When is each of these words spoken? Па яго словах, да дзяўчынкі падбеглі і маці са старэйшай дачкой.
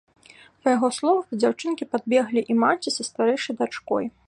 Па 0.61 0.71
яго 0.75 0.89
словах, 0.97 1.25
да 1.33 1.37
дзяўчынкі 1.43 1.89
падбеглі 1.93 2.45
і 2.55 2.57
маці 2.65 2.95
са 2.99 3.03
старэйшай 3.11 3.53
дачкой. 3.61 4.05